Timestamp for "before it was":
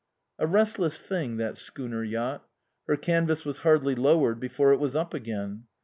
4.39-4.95